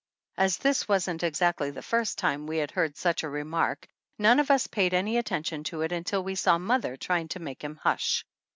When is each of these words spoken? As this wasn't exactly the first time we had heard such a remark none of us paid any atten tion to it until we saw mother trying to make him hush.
As 0.35 0.57
this 0.57 0.87
wasn't 0.87 1.21
exactly 1.21 1.69
the 1.69 1.83
first 1.83 2.17
time 2.17 2.47
we 2.47 2.57
had 2.57 2.71
heard 2.71 2.97
such 2.97 3.21
a 3.21 3.29
remark 3.29 3.87
none 4.17 4.39
of 4.39 4.49
us 4.49 4.65
paid 4.65 4.95
any 4.95 5.15
atten 5.19 5.43
tion 5.43 5.63
to 5.65 5.81
it 5.83 5.91
until 5.91 6.23
we 6.23 6.33
saw 6.33 6.57
mother 6.57 6.97
trying 6.97 7.27
to 7.27 7.39
make 7.39 7.63
him 7.63 7.75
hush. 7.75 8.25